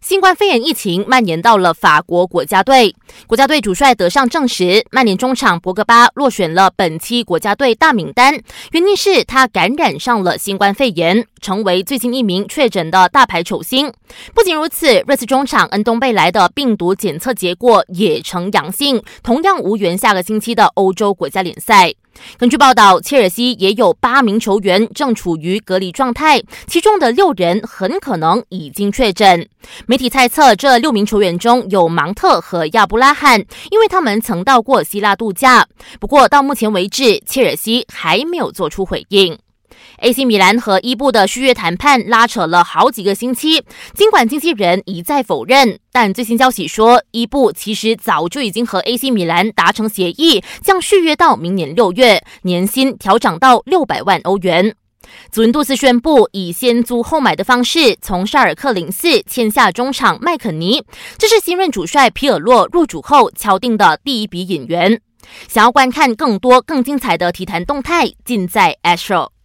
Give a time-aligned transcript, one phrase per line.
[0.00, 2.94] 新冠肺炎疫情蔓延到了法国国家队，
[3.26, 8.40] 国家队主帅德尚证实，曼联中场博格巴落选了本期国家队大名单，
[8.70, 13.92] 原因是他感染上了新冠肺炎，成为最近一名确诊的大牌球星。
[14.32, 21.92] 不仅如此，瑞士中场恩东贝莱的病毒检测结果也呈阳性，同样无缘下个星期的欧洲国家联赛。
[22.38, 29.48] 根据报道，切尔西也有八名球员正处于隔离状态，其中的六人很可能已经确诊。
[29.86, 35.66] 媒体猜测，这六名球员中有芒特和亚布拉罕，因为他们曾到过希腊度假。
[35.98, 39.38] 不过，到目前为止，切尔西还没有做出回应。
[39.98, 43.62] AC 米兰和伊布的续约谈判拉扯了好几个星期，
[43.94, 54.74] 尽管经纪人一再否认，但最新消息说，伊布其实早就已经和 AC 米兰达成协议，将续约到明年六月，年薪调涨到六百万欧元。
[55.30, 60.82] 祖云杜斯宣布以先租后买的方式从沙尔克零四签下中场麦肯尼，
[61.16, 65.00] 这是新任主帅皮尔洛入主后敲定的第一笔引援。
[65.48, 69.28] 想要观看更多更精彩的体坛动态，尽在 Astro。